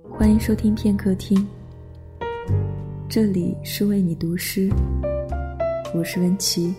[0.00, 1.46] 欢迎收听片刻听，
[3.10, 4.70] 这里是为你读诗，
[5.94, 6.74] 我是文琪。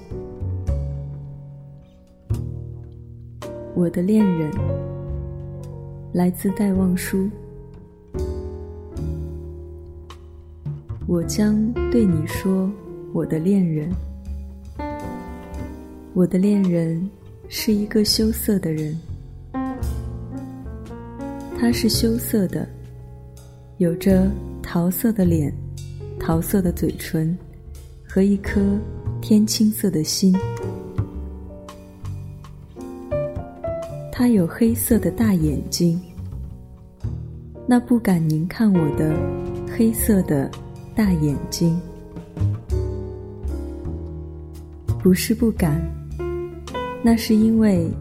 [3.76, 4.52] 我的恋人
[6.12, 7.30] 来自戴望舒，
[11.06, 12.68] 我将对你说，
[13.14, 13.92] 我的恋人，
[16.16, 17.08] 我的恋人
[17.48, 18.98] 是一个羞涩的人，
[21.60, 22.68] 他是羞涩的。
[23.84, 25.54] 有着桃色的脸，
[26.18, 27.38] 桃色的嘴唇，
[28.08, 28.80] 和一颗
[29.22, 30.34] 天青色的心。
[34.10, 36.02] 他有黑色的大眼睛，
[37.68, 39.14] 那不敢凝看我的
[39.76, 40.50] 黑色的
[40.96, 41.78] 大眼睛，
[45.04, 45.82] 不是不敢，
[47.04, 47.92] 那是因为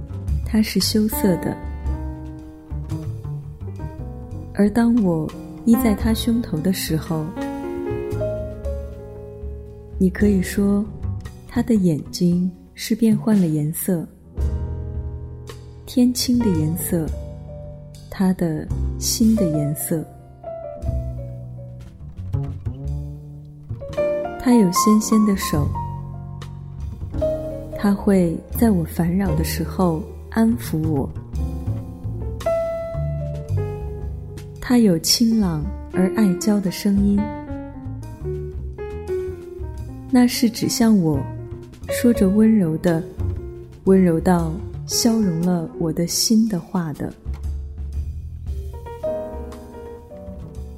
[0.47, 1.57] 他是羞涩的，
[4.55, 5.29] 而当我。
[5.65, 7.25] 依在他胸头的时候，
[9.99, 10.85] 你可以说，
[11.47, 14.05] 他的眼睛是变换了颜色，
[15.87, 17.07] 天青的颜色，
[18.11, 18.67] 他的
[18.99, 20.05] 心的颜色。
[24.41, 25.69] 他有纤纤的手，
[27.79, 31.09] 他会在我烦扰的时候安抚我。
[34.65, 37.21] 他有清朗而爱娇的声音，
[40.09, 41.21] 那是指向我，
[41.89, 43.03] 说着温柔的、
[43.85, 44.53] 温柔到
[44.87, 47.13] 消融了我的心的话的。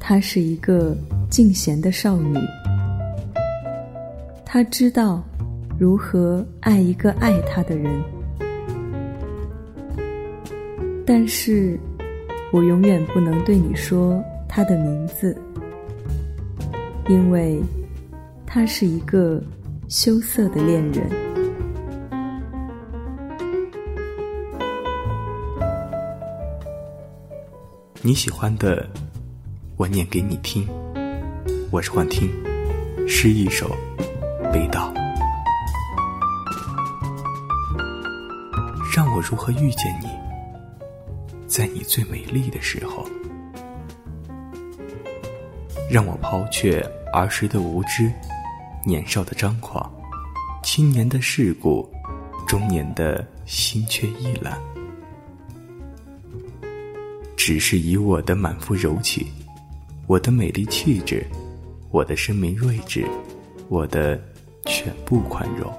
[0.01, 0.97] 她是一个
[1.29, 2.39] 静闲的少女，
[4.47, 5.23] 她知道
[5.79, 8.03] 如何爱一个爱她的人，
[11.07, 11.79] 但是。
[12.55, 15.37] 我永远不能对你说他的名字，
[17.09, 17.61] 因为
[18.47, 19.43] 他是一个
[19.89, 21.11] 羞涩的恋人。
[28.03, 28.89] 你喜欢的，
[29.77, 30.65] 我念给你听。
[31.73, 32.31] 我是幻听，
[33.09, 33.69] 诗一首，
[34.53, 34.95] 北岛。
[38.95, 40.07] 让我如何遇见你？
[41.47, 43.07] 在你最美丽的时候，
[45.91, 46.81] 让我抛却
[47.13, 48.11] 儿时的无知、
[48.85, 49.93] 年少的张狂、
[50.63, 51.89] 青年的世故、
[52.49, 54.59] 中年的心却意懒，
[57.37, 59.27] 只是以我的满腹柔情、
[60.07, 61.25] 我的美丽气质、
[61.91, 63.07] 我的生命睿智、
[63.69, 64.21] 我的
[64.65, 65.73] 全部宽容。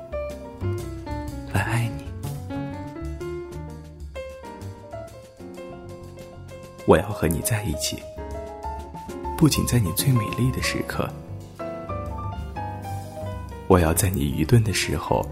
[6.88, 7.98] 我要和你在一起，
[9.36, 11.10] 不仅在你最美丽的时刻，
[13.68, 15.26] 我要在你愚钝的时候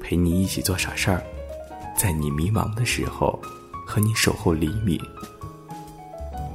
[0.00, 1.20] 陪你一起做傻事儿，
[1.96, 3.36] 在你迷茫的时候
[3.84, 5.00] 和你守候黎明。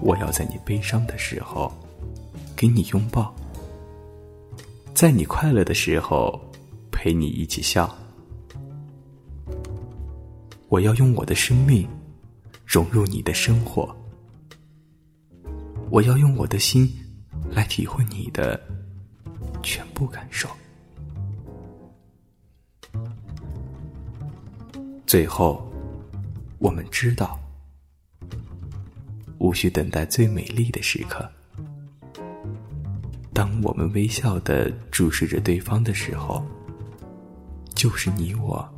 [0.01, 1.69] 我要在你悲伤的时候
[2.55, 3.35] 给你拥抱，
[4.93, 6.39] 在你快乐的时候
[6.91, 7.93] 陪你一起笑。
[10.69, 11.85] 我要用我的生命
[12.65, 13.93] 融入你的生活。
[15.95, 16.93] 我要用我的心
[17.49, 18.61] 来体会你的
[19.63, 20.49] 全部感受。
[25.07, 25.71] 最后，
[26.57, 27.39] 我们知道，
[29.37, 31.31] 无需等待最美丽的时刻。
[33.31, 36.45] 当我们微笑的注视着对方的时候，
[37.73, 38.69] 就是你我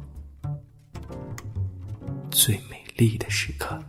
[2.30, 3.82] 最美丽的时刻。